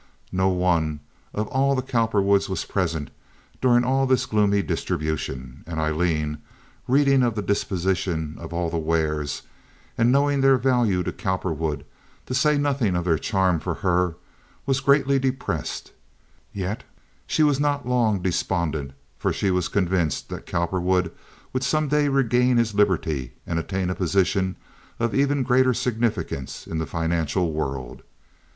No 0.31 0.47
one 0.49 0.99
of 1.31 1.45
all 1.49 1.75
the 1.75 1.83
Cowperwoods 1.83 2.49
was 2.49 2.65
present 2.65 3.11
during 3.61 3.83
all 3.83 4.07
this 4.07 4.25
gloomy 4.25 4.63
distribution; 4.63 5.63
and 5.67 5.79
Aileen, 5.79 6.39
reading 6.87 7.21
of 7.21 7.35
the 7.35 7.43
disposition 7.43 8.33
of 8.39 8.51
all 8.51 8.71
the 8.71 8.79
wares, 8.79 9.43
and 9.99 10.11
knowing 10.11 10.41
their 10.41 10.57
value 10.57 11.03
to 11.03 11.11
Cowperwood, 11.11 11.85
to 12.25 12.33
say 12.33 12.57
nothing 12.57 12.95
of 12.95 13.05
their 13.05 13.19
charm 13.19 13.59
for 13.59 13.75
her, 13.85 14.15
was 14.65 14.79
greatly 14.79 15.19
depressed; 15.19 15.91
yet 16.51 16.83
she 17.27 17.43
was 17.43 17.59
not 17.59 17.87
long 17.87 18.23
despondent, 18.23 18.93
for 19.19 19.31
she 19.31 19.51
was 19.51 19.67
convinced 19.67 20.29
that 20.29 20.47
Cowperwood 20.47 21.11
would 21.53 21.63
some 21.63 21.87
day 21.87 22.07
regain 22.07 22.57
his 22.57 22.73
liberty 22.73 23.33
and 23.45 23.59
attain 23.59 23.91
a 23.91 23.93
position 23.93 24.55
of 24.99 25.13
even 25.13 25.43
greater 25.43 25.75
significance 25.75 26.65
in 26.65 26.79
the 26.79 26.87
financial 26.87 27.51
world. 27.53 28.01